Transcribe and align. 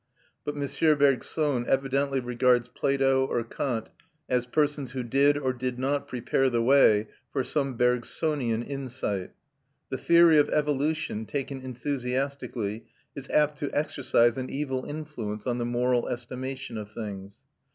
But 0.43 0.55
M. 0.55 0.97
Bergson 0.97 1.63
evidently 1.67 2.19
regards 2.19 2.67
Plato 2.67 3.23
or 3.27 3.43
Kant 3.43 3.91
as 4.27 4.47
persons 4.47 4.93
who 4.93 5.03
did 5.03 5.37
or 5.37 5.53
did 5.53 5.77
not 5.77 6.07
prepare 6.07 6.49
the 6.49 6.63
way 6.63 7.07
for 7.31 7.43
some 7.43 7.77
Bergsonian 7.77 8.63
insight. 8.67 9.29
The 9.91 9.99
theory 9.99 10.39
of 10.39 10.49
evolution, 10.49 11.27
taken 11.27 11.61
enthusiastically, 11.61 12.87
is 13.15 13.29
apt 13.29 13.59
to 13.59 13.69
exercise 13.77 14.39
an 14.39 14.49
evil 14.49 14.85
influence 14.87 15.45
on 15.45 15.59
the 15.59 15.65
moral 15.65 16.07
estimation 16.07 16.79
of 16.79 16.91
things. 16.91 17.43